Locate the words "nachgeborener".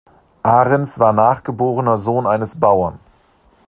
1.13-1.99